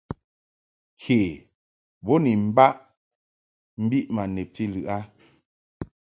Ke 1.01 1.17
bo 2.05 2.13
ni 2.23 2.31
mbaʼ 2.47 2.73
mbiʼ 3.83 4.05
ma 4.15 4.23
nebti 4.35 4.63
lɨʼ 4.73 4.85
a. 4.95 4.97